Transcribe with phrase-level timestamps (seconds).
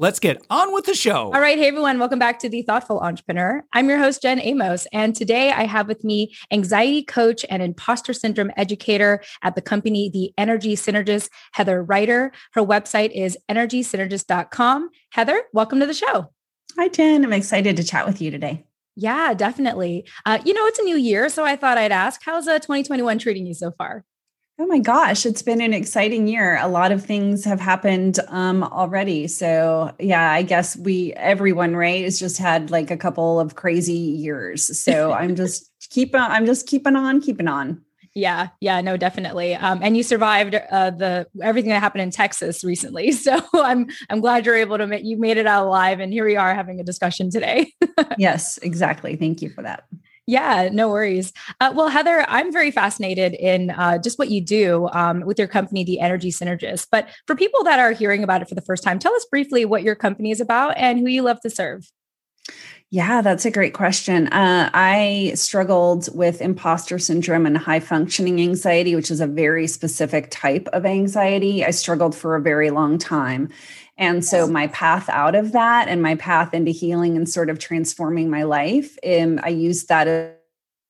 [0.00, 1.32] Let's get on with the show.
[1.32, 1.58] All right.
[1.58, 1.98] Hey, everyone.
[1.98, 3.64] Welcome back to The Thoughtful Entrepreneur.
[3.72, 4.86] I'm your host, Jen Amos.
[4.92, 10.08] And today I have with me anxiety coach and imposter syndrome educator at the company,
[10.08, 12.30] The Energy Synergist, Heather Rider.
[12.52, 14.90] Her website is energysynergist.com.
[15.10, 16.30] Heather, welcome to the show.
[16.76, 17.24] Hi, Jen.
[17.24, 18.64] I'm excited to chat with you today.
[18.94, 20.06] Yeah, definitely.
[20.24, 21.28] Uh, you know, it's a new year.
[21.28, 24.04] So I thought I'd ask, how's uh, 2021 treating you so far?
[24.60, 26.58] Oh my gosh, it's been an exciting year.
[26.60, 29.28] A lot of things have happened um, already.
[29.28, 33.92] So yeah, I guess we everyone right has just had like a couple of crazy
[33.92, 34.76] years.
[34.82, 36.28] So I'm just keep on.
[36.32, 37.82] I'm just keeping on, keeping on.
[38.14, 39.54] Yeah, yeah, no, definitely.
[39.54, 44.20] Um, and you survived uh, the everything that happened in Texas recently, so I'm I'm
[44.20, 46.80] glad you're able to make you made it out alive, and here we are having
[46.80, 47.72] a discussion today.
[48.18, 49.14] yes, exactly.
[49.14, 49.84] Thank you for that.
[50.28, 51.32] Yeah, no worries.
[51.58, 55.48] Uh, well, Heather, I'm very fascinated in uh, just what you do um, with your
[55.48, 56.88] company, The Energy Synergist.
[56.92, 59.64] But for people that are hearing about it for the first time, tell us briefly
[59.64, 61.90] what your company is about and who you love to serve.
[62.90, 64.28] Yeah, that's a great question.
[64.28, 70.28] Uh, I struggled with imposter syndrome and high functioning anxiety, which is a very specific
[70.30, 71.64] type of anxiety.
[71.64, 73.48] I struggled for a very long time.
[73.98, 77.58] And so my path out of that and my path into healing and sort of
[77.58, 80.34] transforming my life, um, I used that as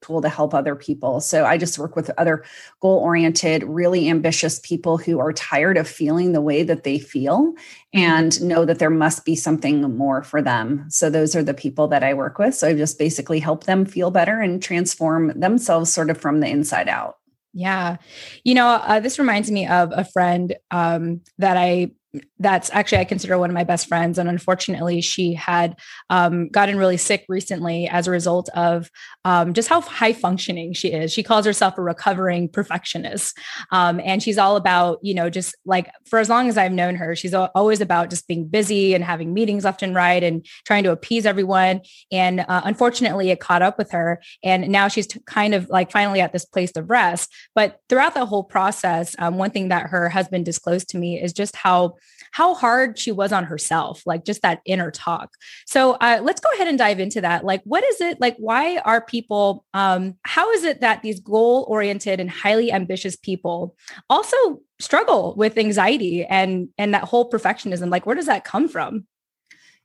[0.00, 1.20] tool to help other people.
[1.20, 2.44] So I just work with other
[2.80, 7.52] goal oriented, really ambitious people who are tired of feeling the way that they feel
[7.52, 7.98] mm-hmm.
[7.98, 10.86] and know that there must be something more for them.
[10.88, 12.54] So those are the people that I work with.
[12.54, 16.48] So I just basically help them feel better and transform themselves sort of from the
[16.48, 17.16] inside out.
[17.54, 17.96] Yeah.
[18.44, 21.90] You know, uh, this reminds me of a friend um, that I
[22.38, 26.78] that's actually I consider one of my best friends, and unfortunately, she had um, gotten
[26.78, 28.91] really sick recently as a result of
[29.26, 31.12] um, just how high functioning she is.
[31.12, 33.36] She calls herself a recovering perfectionist,
[33.72, 36.94] um, and she's all about you know just like for as long as I've known
[36.97, 40.84] her, she's always about just being busy and having meetings left and right and trying
[40.84, 41.82] to appease everyone.
[42.10, 45.91] And uh, unfortunately, it caught up with her, and now she's t- kind of like
[45.91, 47.30] finally at this place of rest.
[47.54, 51.34] But throughout the whole process, um, one thing that her husband disclosed to me is
[51.34, 51.97] just how
[52.32, 55.31] how hard she was on herself, like just that inner talk.
[55.66, 57.44] So uh, let's go ahead and dive into that.
[57.44, 58.20] Like, what is it?
[58.20, 59.64] Like, why are people?
[59.75, 63.76] Um, how is it that these goal oriented and highly ambitious people
[64.09, 64.36] also
[64.81, 67.91] struggle with anxiety and and that whole perfectionism?
[67.91, 69.06] Like, where does that come from?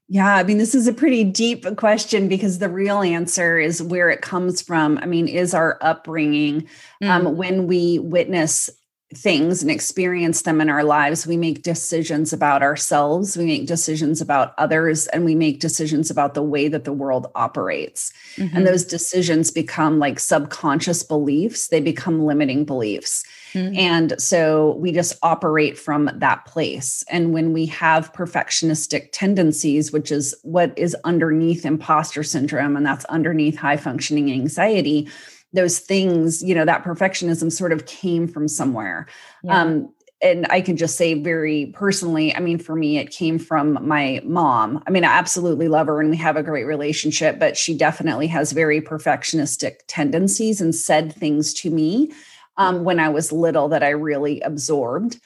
[0.09, 4.09] Yeah, I mean, this is a pretty deep question because the real answer is where
[4.09, 5.00] it comes from.
[5.00, 6.68] I mean, is our upbringing
[7.01, 7.28] um, mm-hmm.
[7.28, 8.69] um, when we witness
[9.18, 14.22] things and experience them in our lives, we make decisions about ourselves, we make decisions
[14.22, 18.12] about others, and we make decisions about the way that the world operates.
[18.35, 18.57] Mm-hmm.
[18.57, 23.24] And those decisions become like subconscious beliefs, they become limiting beliefs.
[23.53, 23.78] Mm-hmm.
[23.78, 27.03] And so we just operate from that place.
[27.09, 33.06] And when we have perfectionistic tendencies, which is what is underneath imposter syndrome, and that's
[33.06, 35.07] underneath high functioning anxiety,
[35.53, 39.08] those things you know that perfectionism sort of came from somewhere
[39.44, 39.62] yeah.
[39.62, 39.94] um
[40.24, 44.22] and I can just say very personally, I mean, for me, it came from my
[44.24, 44.81] mom.
[44.88, 48.28] I mean, I absolutely love her and we have a great relationship, but she definitely
[48.28, 52.13] has very perfectionistic tendencies and said things to me
[52.56, 55.19] um, when I was little that I really absorbed.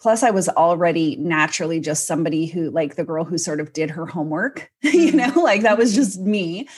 [0.00, 3.90] Plus, I was already naturally just somebody who, like the girl who sort of did
[3.90, 5.34] her homework, you mm-hmm.
[5.34, 6.68] know, like that was just me.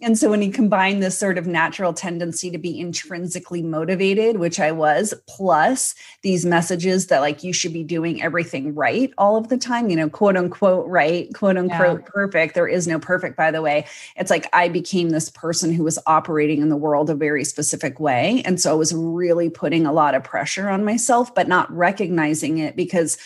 [0.00, 4.58] And so when you combine this sort of natural tendency to be intrinsically motivated, which
[4.58, 9.48] I was, plus these messages that like you should be doing everything right all of
[9.48, 12.06] the time, you know, quote unquote, right, quote unquote, yeah.
[12.06, 12.54] perfect.
[12.54, 13.86] There is no perfect, by the way.
[14.16, 18.00] It's like I became this person who was operating in the world a very specific
[18.00, 18.40] way.
[18.46, 22.56] And so I was really putting a lot of pressure on myself, but not recognizing
[22.56, 23.18] it it because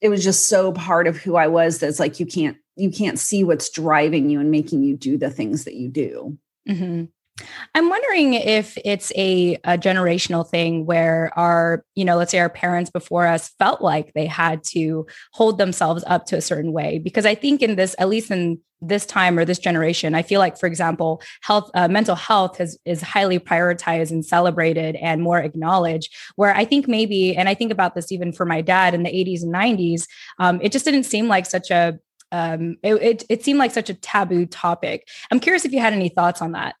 [0.00, 3.18] it was just so part of who I was that's like you can't you can't
[3.18, 6.38] see what's driving you and making you do the things that you do.
[6.68, 7.04] Mm-hmm.
[7.74, 12.48] I'm wondering if it's a, a, generational thing where our, you know, let's say our
[12.48, 16.98] parents before us felt like they had to hold themselves up to a certain way.
[16.98, 20.38] Because I think in this, at least in this time or this generation, I feel
[20.38, 25.38] like, for example, health, uh, mental health has, is highly prioritized and celebrated and more
[25.38, 26.14] acknowledged.
[26.36, 29.10] Where I think maybe, and I think about this even for my dad in the
[29.10, 30.06] 80s and 90s,
[30.38, 31.98] um, it just didn't seem like such a
[32.32, 35.06] um, it, it, it seemed like such a taboo topic.
[35.30, 36.74] I'm curious if you had any thoughts on that.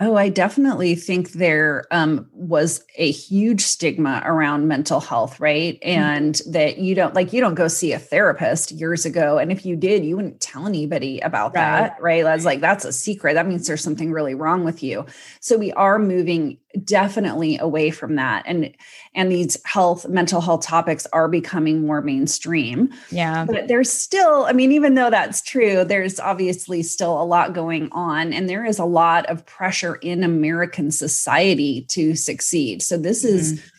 [0.00, 5.80] Oh, I definitely think there um, was a huge stigma around mental health, right?
[5.80, 5.88] Mm-hmm.
[5.88, 6.50] And mm-hmm.
[6.50, 9.76] that you don't like you don't go see a therapist years ago, and if you
[9.76, 11.62] did, you wouldn't tell anybody about right.
[11.62, 12.24] that, right?
[12.24, 13.34] That's like that's a secret.
[13.34, 15.06] That means there's something really wrong with you.
[15.38, 18.74] So we are moving definitely away from that, and
[19.14, 22.92] and these health mental health topics are becoming more mainstream.
[23.12, 27.52] Yeah, but there's still, I mean, even though that's true, there's obviously still a lot
[27.52, 32.82] going on, and there is a lot of pressure pressure in American society to succeed.
[32.82, 33.36] So this mm-hmm.
[33.36, 33.70] is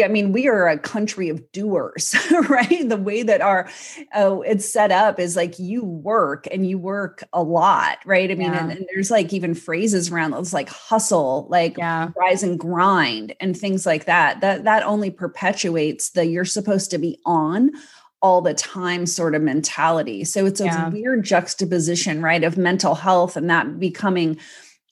[0.00, 2.14] I mean, we are a country of doers,
[2.48, 2.88] right?
[2.88, 3.68] The way that our
[4.14, 8.30] uh, it's set up is like you work and you work a lot, right?
[8.30, 8.60] I mean, yeah.
[8.60, 12.10] and, and, there's like even phrases around those like hustle, like yeah.
[12.16, 14.40] rise and grind, and things like that.
[14.40, 17.72] That that only perpetuates the you're supposed to be on
[18.22, 20.22] all the time sort of mentality.
[20.24, 20.88] So it's a yeah.
[20.90, 24.38] weird juxtaposition, right, of mental health and that becoming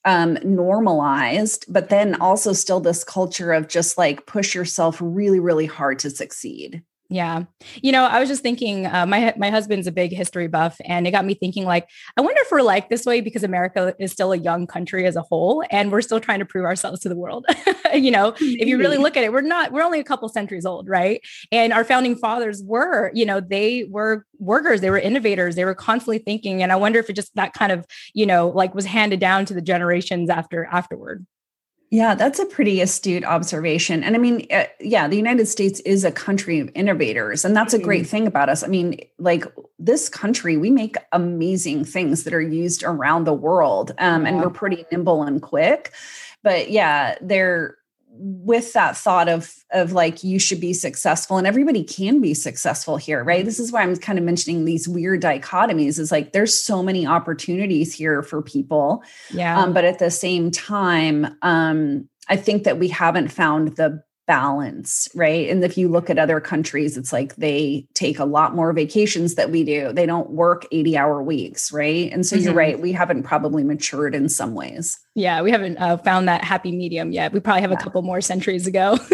[0.05, 5.67] um, normalized, but then also still this culture of just like push yourself really, really
[5.67, 6.83] hard to succeed.
[7.11, 7.45] Yeah.
[7.83, 11.06] You know, I was just thinking, uh, my my husband's a big history buff, and
[11.06, 11.65] it got me thinking.
[11.67, 11.87] Like,
[12.17, 15.15] I wonder if we're like this way because America is still a young country as
[15.15, 17.45] a whole, and we're still trying to prove ourselves to the world.
[17.95, 19.71] you know, if you really look at it, we're not.
[19.71, 21.21] We're only a couple centuries old, right?
[21.53, 25.75] And our founding fathers were, you know, they were workers, they were innovators, they were
[25.75, 26.62] constantly thinking.
[26.62, 27.85] And I wonder if it just that kind of,
[28.15, 31.27] you know, like was handed down to the generations after afterward.
[31.91, 34.03] Yeah, that's a pretty astute observation.
[34.03, 37.45] And I mean, uh, yeah, the United States is a country of innovators.
[37.45, 38.11] And that's a great mm-hmm.
[38.11, 38.65] thing about us.
[38.65, 39.45] I mean, like
[39.79, 43.93] this country, we make amazing things that are used around the world.
[43.99, 44.27] Um.
[44.27, 45.93] And we're pretty nimble and quick.
[46.43, 47.77] But yeah, they're
[48.16, 52.96] with that thought of of like you should be successful and everybody can be successful
[52.96, 56.55] here right this is why i'm kind of mentioning these weird dichotomies is like there's
[56.55, 62.37] so many opportunities here for people yeah um, but at the same time um i
[62.37, 65.50] think that we haven't found the balance, right?
[65.50, 69.34] And if you look at other countries, it's like they take a lot more vacations
[69.34, 69.93] that we do.
[69.93, 72.11] They don't work 80 hour weeks, right?
[72.11, 72.44] And so mm-hmm.
[72.46, 74.99] you're right, we haven't probably matured in some ways.
[75.14, 77.32] Yeah, we haven't uh, found that happy medium yet.
[77.32, 77.78] We probably have yeah.
[77.78, 78.99] a couple more centuries ago.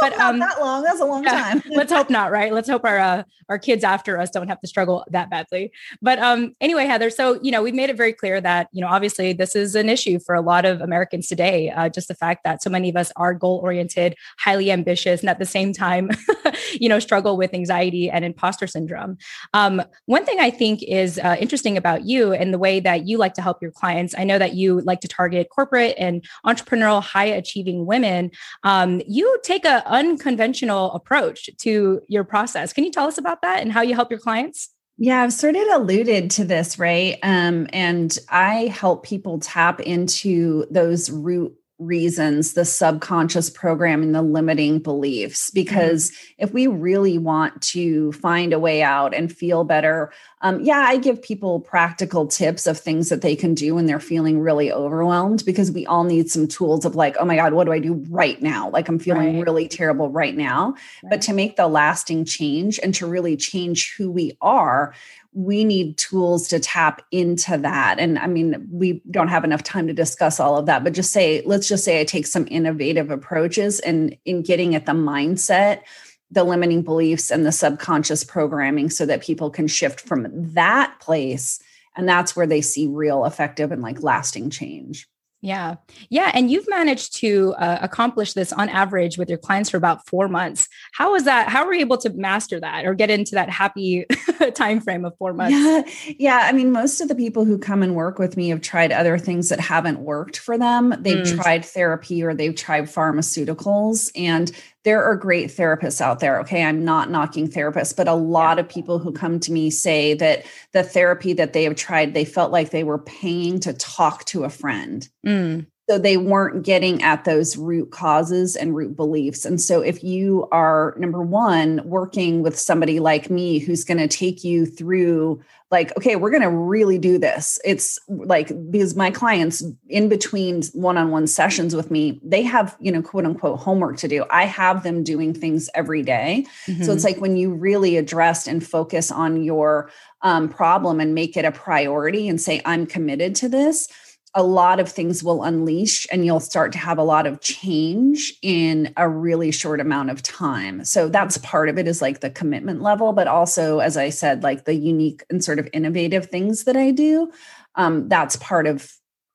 [0.00, 0.82] but um, not that long.
[0.82, 1.62] That's a long yeah, time.
[1.70, 2.52] let's hope not, right?
[2.52, 5.72] Let's hope our uh, our kids after us don't have to struggle that badly.
[6.02, 7.10] But um, anyway, Heather.
[7.10, 9.88] So you know, we've made it very clear that you know, obviously, this is an
[9.88, 11.70] issue for a lot of Americans today.
[11.70, 15.30] Uh, just the fact that so many of us are goal oriented, highly ambitious, and
[15.30, 16.10] at the same time,
[16.72, 19.18] you know, struggle with anxiety and imposter syndrome.
[19.54, 23.18] Um, one thing I think is uh, interesting about you and the way that you
[23.18, 24.14] like to help your clients.
[24.16, 28.30] I know that you like to target corporate and entrepreneurial, high achieving women.
[28.62, 32.72] Um, you take an unconventional approach to your process.
[32.72, 34.70] Can you tell us about that and how you help your clients?
[34.98, 37.18] Yeah, I've sort of alluded to this, right?
[37.22, 44.78] Um, and I help people tap into those root reasons the subconscious programming the limiting
[44.78, 46.44] beliefs because mm-hmm.
[46.44, 50.10] if we really want to find a way out and feel better
[50.42, 54.00] um, yeah i give people practical tips of things that they can do when they're
[54.00, 57.64] feeling really overwhelmed because we all need some tools of like oh my god what
[57.64, 59.44] do i do right now like i'm feeling right.
[59.44, 61.10] really terrible right now right.
[61.10, 64.94] but to make the lasting change and to really change who we are
[65.36, 67.98] we need tools to tap into that.
[67.98, 71.12] And I mean, we don't have enough time to discuss all of that, but just
[71.12, 75.82] say, let's just say I take some innovative approaches and in getting at the mindset,
[76.30, 81.60] the limiting beliefs, and the subconscious programming so that people can shift from that place.
[81.96, 85.08] And that's where they see real effective and like lasting change.
[85.42, 85.76] Yeah.
[86.08, 86.30] Yeah.
[86.34, 90.28] And you've managed to uh, accomplish this on average with your clients for about four
[90.28, 90.66] months.
[90.92, 91.48] How was that?
[91.48, 94.06] How were you able to master that or get into that happy
[94.54, 95.52] time frame of four months?
[95.56, 95.82] Yeah.
[96.18, 96.40] Yeah.
[96.44, 99.18] I mean, most of the people who come and work with me have tried other
[99.18, 100.94] things that haven't worked for them.
[100.98, 101.40] They've mm.
[101.40, 104.50] tried therapy or they've tried pharmaceuticals and
[104.86, 106.38] there are great therapists out there.
[106.38, 106.62] Okay.
[106.62, 110.46] I'm not knocking therapists, but a lot of people who come to me say that
[110.72, 114.44] the therapy that they have tried, they felt like they were paying to talk to
[114.44, 115.08] a friend.
[115.26, 115.66] Mm.
[115.88, 119.44] So they weren't getting at those root causes and root beliefs.
[119.44, 124.08] And so if you are number one, working with somebody like me who's going to
[124.08, 125.40] take you through
[125.70, 127.58] like, okay, we're going to really do this.
[127.64, 133.02] It's like because my clients in between one-on-one sessions with me, they have, you know,
[133.02, 134.24] quote unquote homework to do.
[134.30, 136.46] I have them doing things every day.
[136.66, 136.84] Mm-hmm.
[136.84, 137.14] So it's mm-hmm.
[137.14, 139.90] like when you really address and focus on your
[140.22, 143.88] um, problem and make it a priority and say, I'm committed to this
[144.36, 148.34] a lot of things will unleash and you'll start to have a lot of change
[148.42, 150.84] in a really short amount of time.
[150.84, 154.42] So that's part of it is like the commitment level, but also, as I said,
[154.42, 157.32] like the unique and sort of innovative things that I do.
[157.76, 158.92] Um, that's part of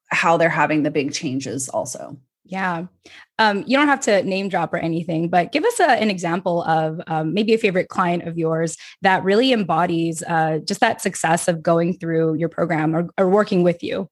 [0.09, 2.17] how they're having the big changes also.
[2.45, 2.85] Yeah.
[3.39, 6.61] Um, you don't have to name drop or anything, but give us a, an example
[6.63, 11.47] of um, maybe a favorite client of yours that really embodies uh, just that success
[11.47, 14.07] of going through your program or, or working with you.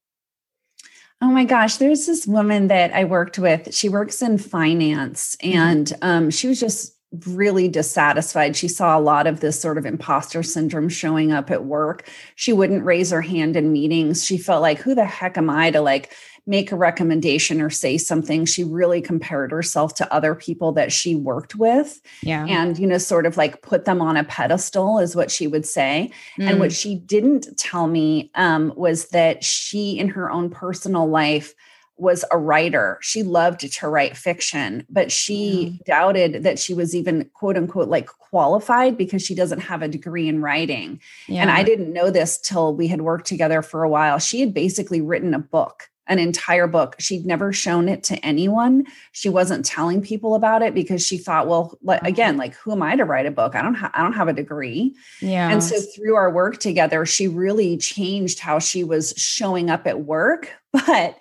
[1.22, 3.74] Oh my gosh, there's this woman that I worked with.
[3.74, 5.58] She works in finance mm-hmm.
[5.58, 6.96] and um, she was just
[7.26, 8.56] really dissatisfied.
[8.56, 12.08] She saw a lot of this sort of imposter syndrome showing up at work.
[12.36, 14.24] She wouldn't raise her hand in meetings.
[14.24, 16.14] She felt like, who the heck am I to like
[16.50, 18.44] make a recommendation or say something?
[18.44, 22.02] She really compared herself to other people that she worked with.
[22.24, 22.46] Yeah.
[22.46, 25.66] And, you know, sort of like put them on a pedestal, is what she would
[25.66, 26.12] say.
[26.40, 26.50] Mm.
[26.50, 26.82] And what mm.
[26.82, 31.54] she didn't tell me um, was that she, in her own personal life,
[32.00, 32.98] was a writer.
[33.02, 35.86] She loved to write fiction, but she mm.
[35.86, 40.28] doubted that she was even quote unquote like qualified because she doesn't have a degree
[40.28, 41.02] in writing.
[41.28, 41.42] Yeah.
[41.42, 44.18] And I didn't know this till we had worked together for a while.
[44.18, 46.96] She had basically written a book, an entire book.
[47.00, 48.86] She'd never shown it to anyone.
[49.14, 52.96] She wasn't telling people about it because she thought, well, again, like who am I
[52.96, 53.56] to write a book?
[53.56, 54.96] I don't ha- I don't have a degree.
[55.22, 55.50] Yeah.
[55.50, 60.02] And so through our work together, she really changed how she was showing up at
[60.02, 61.18] work, but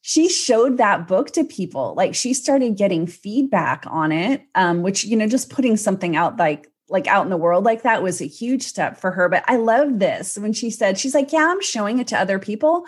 [0.00, 5.04] she showed that book to people like she started getting feedback on it um, which
[5.04, 8.22] you know just putting something out like like out in the world like that was
[8.22, 11.48] a huge step for her but i love this when she said she's like yeah
[11.50, 12.86] i'm showing it to other people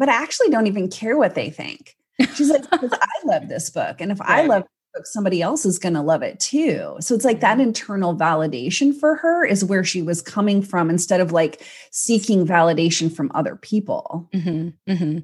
[0.00, 1.96] but i actually don't even care what they think
[2.34, 4.30] she's like because i love this book and if right.
[4.30, 7.60] i love book somebody else is going to love it too so it's like that
[7.60, 13.14] internal validation for her is where she was coming from instead of like seeking validation
[13.14, 14.70] from other people mm-hmm.
[14.90, 15.18] Mm-hmm.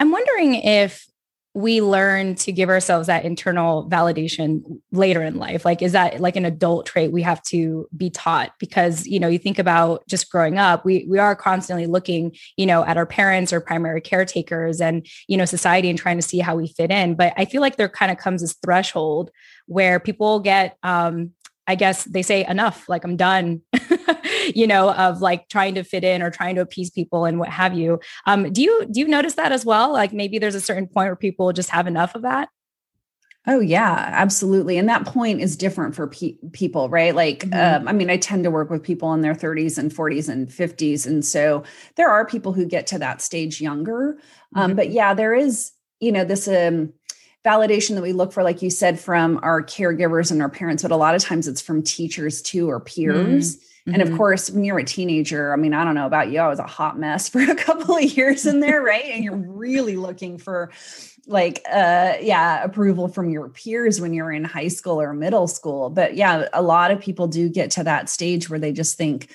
[0.00, 1.06] I'm wondering if
[1.54, 5.64] we learn to give ourselves that internal validation later in life.
[5.64, 8.52] Like is that like an adult trait we have to be taught?
[8.58, 12.64] Because you know you think about just growing up we we are constantly looking you
[12.64, 16.38] know at our parents or primary caretakers and you know society and trying to see
[16.38, 17.14] how we fit in.
[17.14, 19.30] But i feel like there kind of comes this threshold
[19.66, 21.32] where people get um
[21.66, 23.62] I guess they say enough, like I'm done,
[24.54, 27.48] you know, of like trying to fit in or trying to appease people and what
[27.48, 28.00] have you.
[28.26, 29.92] Um, do you do you notice that as well?
[29.92, 32.48] Like maybe there's a certain point where people just have enough of that.
[33.46, 34.78] Oh yeah, absolutely.
[34.78, 37.14] And that point is different for pe- people, right?
[37.14, 37.82] Like, mm-hmm.
[37.82, 40.48] um, I mean, I tend to work with people in their 30s and 40s and
[40.48, 41.64] 50s, and so
[41.96, 44.18] there are people who get to that stage younger.
[44.54, 44.76] Um, mm-hmm.
[44.76, 46.92] But yeah, there is, you know, this um,
[47.44, 50.92] validation that we look for, like you said, from our caregivers and our parents, but
[50.92, 53.56] a lot of times it's from teachers too or peers.
[53.56, 53.94] Mm-hmm.
[53.94, 54.16] And of mm-hmm.
[54.16, 56.66] course, when you're a teenager, I mean, I don't know about you, I was a
[56.66, 59.06] hot mess for a couple of years in there, right?
[59.06, 60.70] And you're really looking for
[61.28, 65.88] like uh yeah approval from your peers when you're in high school or middle school
[65.88, 69.32] but yeah a lot of people do get to that stage where they just think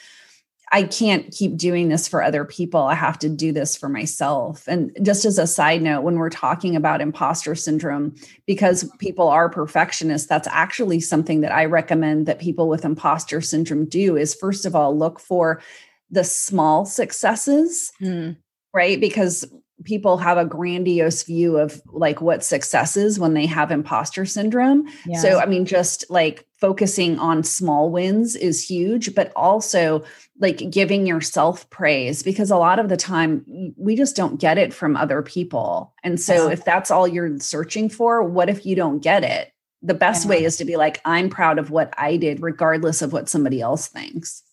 [0.71, 2.81] I can't keep doing this for other people.
[2.81, 4.67] I have to do this for myself.
[4.67, 9.49] And just as a side note, when we're talking about imposter syndrome, because people are
[9.49, 14.65] perfectionists, that's actually something that I recommend that people with imposter syndrome do is first
[14.65, 15.61] of all, look for
[16.09, 18.35] the small successes, mm.
[18.73, 18.99] right?
[18.99, 19.45] Because
[19.87, 24.85] people have a grandiose view of like what success is when they have imposter syndrome.
[25.21, 30.03] So, I mean, just like focusing on small wins is huge, but also
[30.39, 34.73] like giving yourself praise because a lot of the time we just don't get it
[34.73, 35.93] from other people.
[36.03, 39.53] And so, if that's all you're searching for, what if you don't get it?
[39.81, 43.13] The best way is to be like, I'm proud of what I did, regardless of
[43.13, 44.43] what somebody else thinks.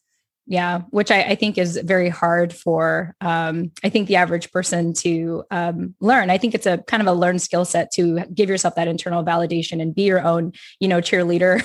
[0.46, 4.92] Yeah, which I, I, think is very hard for um, I think the average person
[4.98, 6.28] to um, learn.
[6.28, 9.24] I think it's a kind of a learned skill set to give yourself that internal
[9.24, 11.64] validation and be your own, you know, cheerleader.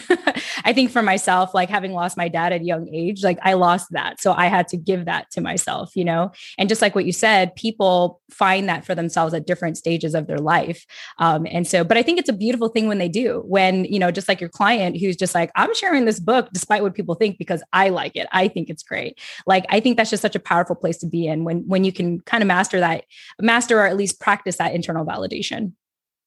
[0.63, 3.53] I think for myself, like having lost my dad at a young age, like I
[3.53, 6.31] lost that, so I had to give that to myself, you know.
[6.57, 10.27] And just like what you said, people find that for themselves at different stages of
[10.27, 10.85] their life,
[11.17, 11.83] um, and so.
[11.83, 13.43] But I think it's a beautiful thing when they do.
[13.45, 16.81] When you know, just like your client who's just like, I'm sharing this book despite
[16.81, 18.27] what people think because I like it.
[18.31, 19.19] I think it's great.
[19.45, 21.91] Like I think that's just such a powerful place to be in when when you
[21.91, 23.05] can kind of master that,
[23.39, 25.73] master or at least practice that internal validation.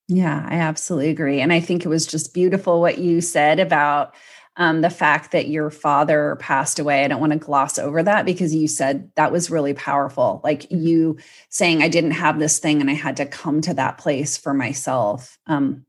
[0.09, 1.41] Yeah, I absolutely agree.
[1.41, 4.15] And I think it was just beautiful what you said about
[4.57, 7.05] um, the fact that your father passed away.
[7.05, 10.41] I don't want to gloss over that because you said that was really powerful.
[10.45, 11.17] Like you
[11.49, 14.53] saying, I didn't have this thing and I had to come to that place for
[14.53, 15.39] myself.
[15.47, 15.87] Um,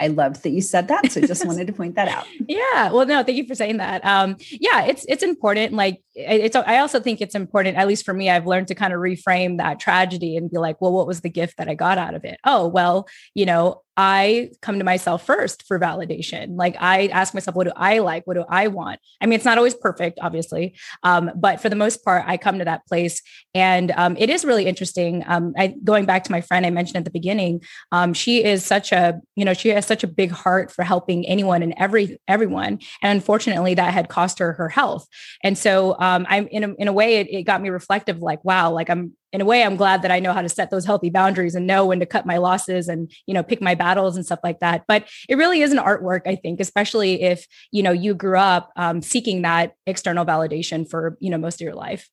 [0.00, 1.12] I loved that you said that.
[1.12, 2.26] So I just wanted to point that out.
[2.46, 2.90] Yeah.
[2.90, 4.04] Well, no, thank you for saying that.
[4.04, 5.72] Um, yeah, it's it's important.
[5.74, 8.92] Like it's I also think it's important, at least for me, I've learned to kind
[8.92, 11.98] of reframe that tragedy and be like, well, what was the gift that I got
[11.98, 12.38] out of it?
[12.44, 16.56] Oh, well, you know, I come to myself first for validation.
[16.56, 18.24] Like I ask myself, what do I like?
[18.28, 19.00] What do I want?
[19.20, 22.60] I mean, it's not always perfect, obviously, um, but for the most part, I come
[22.60, 23.20] to that place,
[23.54, 25.24] and um, it is really interesting.
[25.26, 28.64] Um, I, going back to my friend I mentioned at the beginning, um, she is
[28.64, 32.20] such a, you know, she has such a big heart for helping anyone and every
[32.28, 35.06] everyone, and unfortunately, that had cost her her health.
[35.42, 38.20] And so, um, I'm in a, in a way, it, it got me reflective.
[38.20, 40.70] Like, wow, like I'm in a way i'm glad that i know how to set
[40.70, 43.74] those healthy boundaries and know when to cut my losses and you know pick my
[43.74, 47.46] battles and stuff like that but it really is an artwork i think especially if
[47.70, 51.64] you know you grew up um, seeking that external validation for you know most of
[51.64, 52.08] your life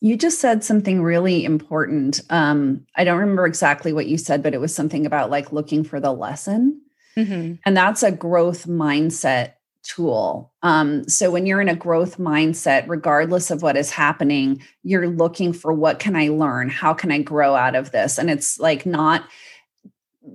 [0.00, 4.54] you just said something really important um, i don't remember exactly what you said but
[4.54, 6.80] it was something about like looking for the lesson
[7.16, 7.54] mm-hmm.
[7.64, 9.54] and that's a growth mindset
[9.84, 10.52] tool.
[10.62, 15.52] Um, so when you're in a growth mindset, regardless of what is happening, you're looking
[15.52, 16.70] for what can I learn?
[16.70, 18.18] How can I grow out of this?
[18.18, 19.28] And it's like not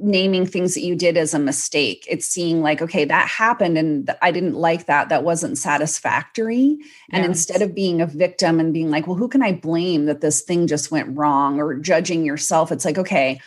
[0.01, 2.05] naming things that you did as a mistake.
[2.07, 5.09] It's seeing like, okay, that happened and I didn't like that.
[5.09, 6.77] That wasn't satisfactory.
[7.11, 7.25] And yes.
[7.25, 10.41] instead of being a victim and being like, well, who can I blame that this
[10.41, 12.71] thing just went wrong or judging yourself?
[12.71, 13.41] It's like, okay,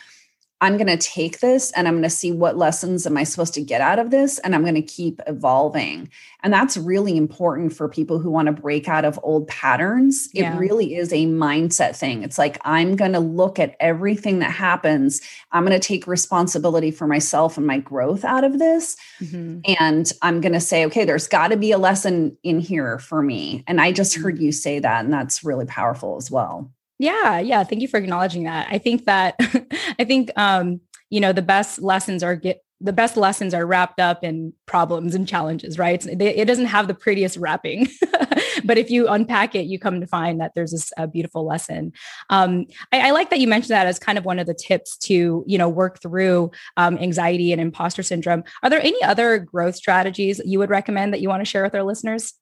[0.63, 3.53] I'm going to take this and I'm going to see what lessons am I supposed
[3.55, 6.09] to get out of this and I'm going to keep evolving.
[6.41, 10.29] And that's really important for people who want to break out of old patterns.
[10.31, 10.55] Yeah.
[10.55, 12.23] It really is a mindset thing.
[12.23, 15.19] It's like I'm going to look at everything that happens.
[15.51, 18.95] I'm going to take responsibility for myself and my growth out of this.
[19.19, 19.59] Mm-hmm.
[19.77, 23.21] And I'm going to say, okay, there's got to be a lesson in here for
[23.21, 23.65] me.
[23.67, 24.23] And I just mm-hmm.
[24.23, 26.71] heard you say that and that's really powerful as well.
[27.03, 27.65] Yeah, yeah.
[27.65, 28.67] Thank you for acknowledging that.
[28.69, 29.35] I think that
[29.99, 30.79] I think um,
[31.09, 35.15] you know, the best lessons are get the best lessons are wrapped up in problems
[35.15, 36.05] and challenges, right?
[36.05, 37.87] it doesn't have the prettiest wrapping,
[38.65, 41.93] but if you unpack it, you come to find that there's this, a beautiful lesson.
[42.29, 44.97] Um, I, I, like that you mentioned that as kind of one of the tips
[44.97, 48.43] to, you know, work through um, anxiety and imposter syndrome.
[48.63, 51.75] Are there any other growth strategies you would recommend that you want to share with
[51.75, 52.33] our listeners?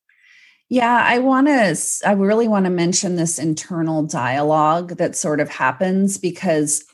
[0.72, 5.50] Yeah, I want to, I really want to mention this internal dialogue that sort of
[5.50, 6.86] happens because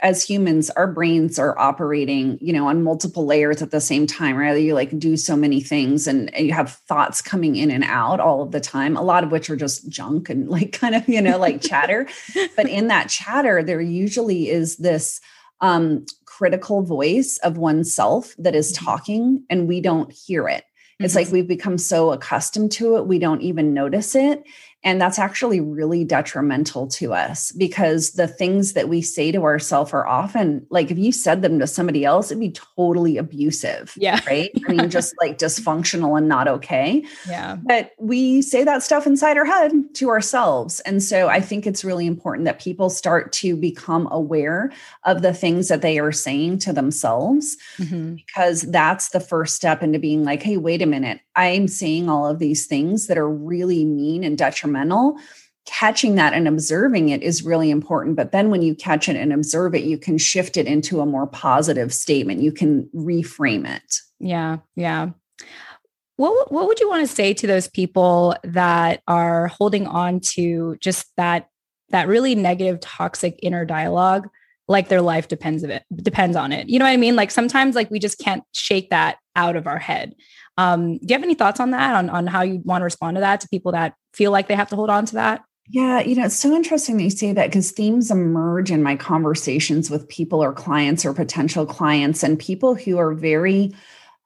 [0.00, 4.36] as humans, our brains are operating, you know, on multiple layers at the same time,
[4.36, 4.60] right?
[4.60, 8.42] You like do so many things and you have thoughts coming in and out all
[8.42, 11.22] of the time, a lot of which are just junk and like kind of, you
[11.22, 12.06] know, like chatter.
[12.56, 15.22] But in that chatter, there usually is this
[15.62, 18.84] um, critical voice of oneself that is mm-hmm.
[18.84, 20.64] talking and we don't hear it.
[21.04, 21.24] It's mm-hmm.
[21.24, 24.42] like we've become so accustomed to it, we don't even notice it.
[24.84, 29.92] And that's actually really detrimental to us because the things that we say to ourselves
[29.94, 33.94] are often like if you said them to somebody else, it'd be totally abusive.
[33.96, 34.20] Yeah.
[34.26, 34.50] Right.
[34.68, 37.04] I mean, just like dysfunctional and not okay.
[37.26, 37.56] Yeah.
[37.56, 40.80] But we say that stuff inside our head to ourselves.
[40.80, 44.70] And so I think it's really important that people start to become aware
[45.04, 48.16] of the things that they are saying to themselves mm-hmm.
[48.16, 51.20] because that's the first step into being like, hey, wait a minute.
[51.36, 54.73] I'm saying all of these things that are really mean and detrimental.
[55.66, 58.16] Catching that and observing it is really important.
[58.16, 61.06] But then when you catch it and observe it, you can shift it into a
[61.06, 62.42] more positive statement.
[62.42, 63.96] You can reframe it.
[64.20, 64.58] Yeah.
[64.76, 65.10] Yeah.
[66.16, 70.76] What, what would you want to say to those people that are holding on to
[70.80, 71.48] just that
[71.90, 74.28] that really negative toxic inner dialogue
[74.66, 77.30] like their life depends of it depends on it you know what i mean like
[77.30, 80.14] sometimes like we just can't shake that out of our head
[80.56, 83.16] um, do you have any thoughts on that, on, on how you want to respond
[83.16, 85.44] to that to people that feel like they have to hold on to that?
[85.68, 88.96] Yeah, you know, it's so interesting that you say that because themes emerge in my
[88.96, 93.74] conversations with people or clients or potential clients and people who are very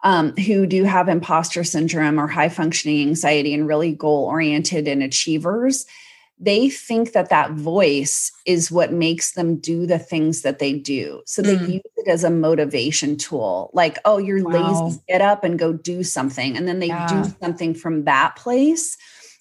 [0.05, 5.03] um, who do have imposter syndrome or high functioning anxiety and really goal oriented and
[5.03, 5.87] achievers
[6.41, 11.21] they think that that voice is what makes them do the things that they do.
[11.27, 11.73] So they mm.
[11.75, 13.71] use it as a motivation tool.
[13.73, 14.85] Like, oh, you're wow.
[14.85, 16.57] lazy, get up and go do something.
[16.57, 17.09] And then they yeah.
[17.09, 18.97] do something from that place.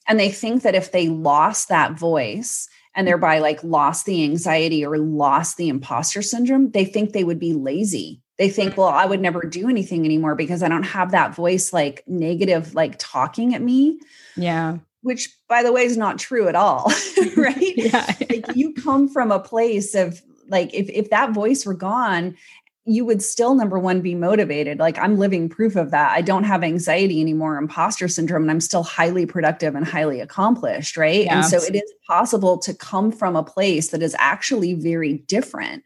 [0.07, 4.85] And they think that if they lost that voice and thereby like lost the anxiety
[4.85, 8.21] or lost the imposter syndrome, they think they would be lazy.
[8.37, 11.73] They think, well, I would never do anything anymore because I don't have that voice
[11.73, 13.99] like negative, like talking at me.
[14.35, 16.91] Yeah which by the way is not true at all
[17.37, 18.13] right yeah.
[18.29, 22.35] like you come from a place of like if if that voice were gone
[22.87, 24.79] you would still number one be motivated.
[24.79, 26.11] Like i'm living proof of that.
[26.11, 30.97] I don't have anxiety anymore imposter syndrome and i'm still highly productive and highly accomplished
[30.97, 31.25] right?
[31.25, 31.37] Yeah.
[31.37, 35.83] and so it is possible to come from a place that is actually very different.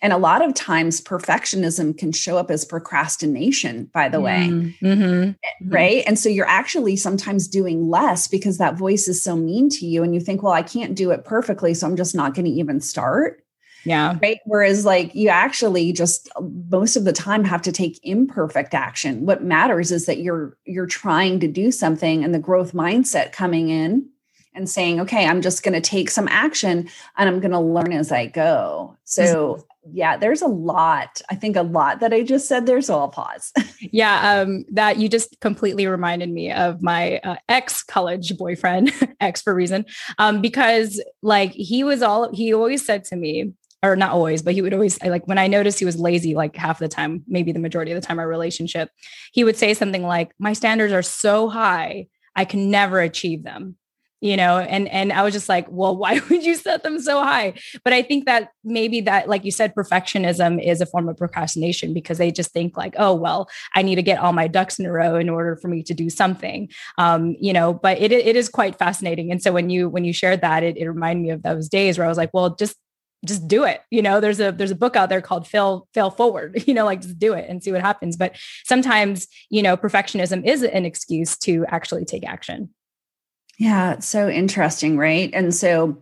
[0.00, 4.48] And a lot of times perfectionism can show up as procrastination by the way.
[4.48, 4.86] Mm-hmm.
[4.86, 5.70] mm-hmm.
[5.70, 6.04] right?
[6.06, 10.04] And so you're actually sometimes doing less because that voice is so mean to you
[10.04, 12.50] and you think well i can't do it perfectly so i'm just not going to
[12.50, 13.42] even start
[13.84, 16.28] yeah right whereas like you actually just
[16.68, 20.86] most of the time have to take imperfect action what matters is that you're you're
[20.86, 24.08] trying to do something and the growth mindset coming in
[24.54, 27.92] and saying okay i'm just going to take some action and i'm going to learn
[27.92, 31.20] as i go so yeah, there's a lot.
[31.30, 32.80] I think a lot that I just said there.
[32.80, 33.52] So I'll pause.
[33.80, 39.42] yeah, um, that you just completely reminded me of my uh, ex college boyfriend, ex
[39.42, 39.86] for reason,
[40.18, 44.54] um, because like he was all he always said to me, or not always, but
[44.54, 47.52] he would always like when I noticed he was lazy, like half the time, maybe
[47.52, 48.90] the majority of the time, our relationship,
[49.32, 53.76] he would say something like, "My standards are so high, I can never achieve them."
[54.20, 57.22] you know and and i was just like well why would you set them so
[57.22, 57.54] high?
[57.84, 61.94] But i think that maybe that like you said perfectionism is a form of procrastination
[61.94, 64.86] because they just think like oh well i need to get all my ducks in
[64.86, 66.68] a row in order for me to do something.
[66.96, 69.30] Um you know but it, it is quite fascinating.
[69.30, 71.98] And so when you when you shared that it, it reminded me of those days
[71.98, 72.76] where i was like well just
[73.24, 76.10] just do it you know there's a there's a book out there called fail fail
[76.10, 79.76] forward you know like just do it and see what happens but sometimes you know
[79.76, 82.68] perfectionism is an excuse to actually take action
[83.58, 85.30] yeah, it's so interesting, right?
[85.34, 86.00] And so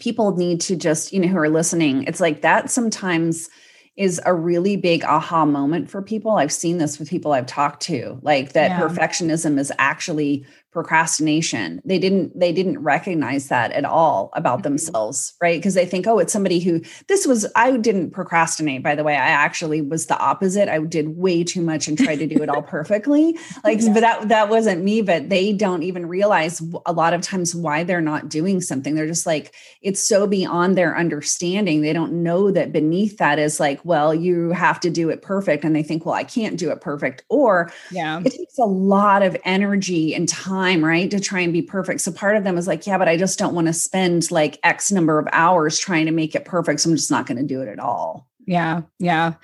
[0.00, 3.48] people need to just, you know, who are listening, it's like that sometimes
[3.96, 6.32] is a really big aha moment for people.
[6.32, 8.80] I've seen this with people I've talked to, like that yeah.
[8.80, 11.80] perfectionism is actually procrastination.
[11.86, 14.64] They didn't they didn't recognize that at all about mm-hmm.
[14.64, 15.58] themselves right?
[15.58, 19.14] Because they think oh it's somebody who this was i didn't procrastinate by the way.
[19.14, 20.68] I actually was the opposite.
[20.68, 23.38] I did way too much and tried to do it all perfectly.
[23.64, 23.92] Like yeah.
[23.94, 27.82] but that that wasn't me but they don't even realize a lot of times why
[27.82, 28.94] they're not doing something.
[28.94, 31.80] They're just like it's so beyond their understanding.
[31.80, 35.64] They don't know that beneath that is like well you have to do it perfect
[35.64, 38.20] and they think well i can't do it perfect or yeah.
[38.24, 41.10] it takes a lot of energy and time time, right?
[41.10, 42.00] To try and be perfect.
[42.00, 44.58] So part of them is like, yeah, but I just don't want to spend like
[44.62, 46.80] X number of hours trying to make it perfect.
[46.80, 48.26] So I'm just not going to do it at all.
[48.46, 48.82] Yeah.
[48.98, 49.34] Yeah.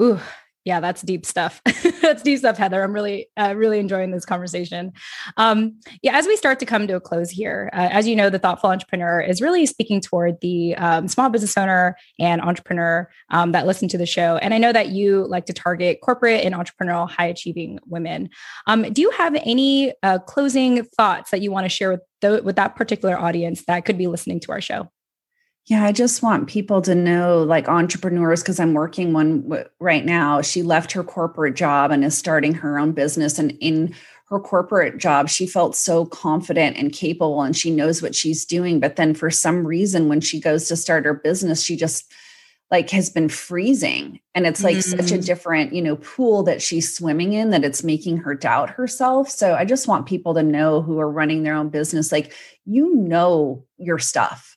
[0.00, 0.18] Ooh,
[0.70, 1.60] yeah, that's deep stuff.
[2.00, 2.80] that's deep stuff, Heather.
[2.80, 4.92] I'm really, uh, really enjoying this conversation.
[5.36, 8.30] Um, yeah, as we start to come to a close here, uh, as you know,
[8.30, 13.50] the thoughtful entrepreneur is really speaking toward the um, small business owner and entrepreneur um,
[13.50, 14.36] that listen to the show.
[14.36, 18.30] And I know that you like to target corporate and entrepreneurial, high achieving women.
[18.68, 22.42] Um, do you have any uh, closing thoughts that you want to share with the,
[22.44, 24.88] with that particular audience that could be listening to our show?
[25.66, 30.04] Yeah, I just want people to know, like entrepreneurs, because I'm working one w- right
[30.04, 30.42] now.
[30.42, 33.38] She left her corporate job and is starting her own business.
[33.38, 33.94] And in
[34.30, 38.80] her corporate job, she felt so confident and capable and she knows what she's doing.
[38.80, 42.12] But then for some reason, when she goes to start her business, she just
[42.70, 44.20] like has been freezing.
[44.34, 44.98] And it's like mm-hmm.
[44.98, 45.26] such a mm.
[45.26, 49.28] different, you know, pool that she's swimming in that it's making her doubt herself.
[49.28, 52.32] So I just want people to know who are running their own business, like,
[52.64, 54.49] you know your stuff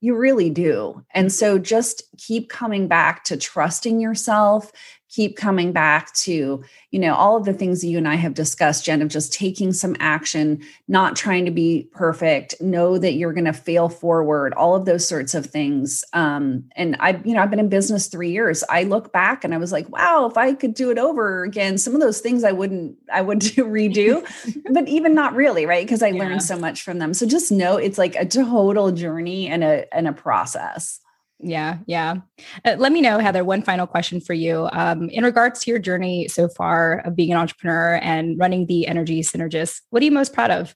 [0.00, 1.04] you really do.
[1.12, 4.72] And so just keep coming back to trusting yourself,
[5.10, 8.34] keep coming back to you know all of the things that you and i have
[8.34, 13.32] discussed jen of just taking some action not trying to be perfect know that you're
[13.32, 16.04] going to fail forward all of those sorts of things.
[16.12, 18.64] Um, and i you know i've been in business three years.
[18.70, 21.78] I look back and i was like wow if i could do it over again
[21.78, 24.24] some of those things i wouldn't i would do redo
[24.72, 25.84] but even not really right?
[25.84, 26.22] Because i yeah.
[26.22, 27.14] learned so much from them.
[27.14, 31.00] So just know it's like a total journey and a and a process
[31.42, 32.16] yeah, yeah.
[32.64, 33.44] Uh, let me know, Heather.
[33.44, 34.68] One final question for you.
[34.72, 38.86] Um, in regards to your journey so far of being an entrepreneur and running the
[38.86, 40.74] Energy Synergist, what are you most proud of?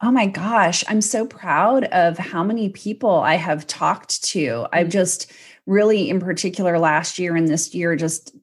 [0.00, 4.66] Oh my gosh, I'm so proud of how many people I have talked to.
[4.72, 4.92] I've mm.
[4.92, 5.32] just
[5.66, 8.34] really, in particular, last year and this year, just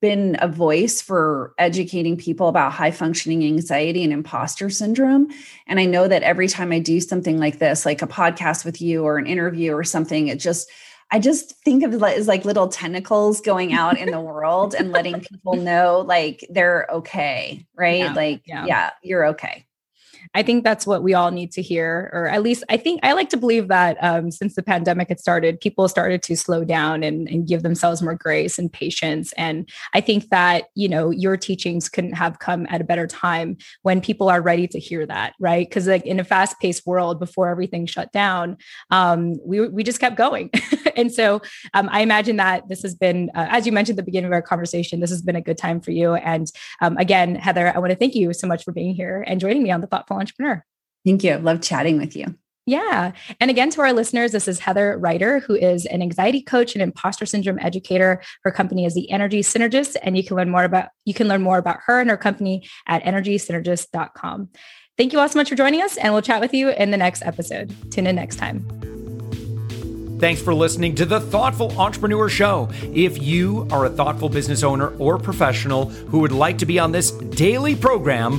[0.00, 5.28] been a voice for educating people about high functioning anxiety and imposter syndrome.
[5.66, 8.80] And I know that every time I do something like this, like a podcast with
[8.80, 10.70] you or an interview or something, it just,
[11.10, 14.92] I just think of it as like little tentacles going out in the world and
[14.92, 18.00] letting people know like they're okay, right?
[18.00, 18.64] Yeah, like, yeah.
[18.66, 19.66] yeah, you're okay.
[20.34, 23.12] I think that's what we all need to hear, or at least I think I
[23.12, 27.02] like to believe that um, since the pandemic had started, people started to slow down
[27.02, 29.32] and, and give themselves more grace and patience.
[29.34, 33.58] And I think that, you know, your teachings couldn't have come at a better time
[33.82, 35.68] when people are ready to hear that, right?
[35.68, 38.56] Because like in a fast paced world before everything shut down,
[38.90, 40.50] um, we, we just kept going.
[40.96, 41.42] and so
[41.74, 44.32] um, I imagine that this has been, uh, as you mentioned at the beginning of
[44.32, 46.14] our conversation, this has been a good time for you.
[46.14, 49.38] And um, again, Heather, I want to thank you so much for being here and
[49.38, 50.64] joining me on the Thoughtful Entrepreneur.
[51.04, 51.36] Thank you.
[51.36, 52.34] Love chatting with you.
[52.64, 53.12] Yeah.
[53.40, 56.82] And again, to our listeners, this is Heather Rider, who is an anxiety coach and
[56.82, 58.22] imposter syndrome educator.
[58.44, 61.42] Her company is the Energy Synergist, and you can learn more about you can learn
[61.42, 64.48] more about her and her company at energysynergist.com.
[64.96, 66.96] Thank you all so much for joining us, and we'll chat with you in the
[66.96, 67.74] next episode.
[67.90, 68.64] Tune in next time.
[70.22, 72.68] Thanks for listening to the Thoughtful Entrepreneur Show.
[72.94, 76.92] If you are a thoughtful business owner or professional who would like to be on
[76.92, 78.38] this daily program,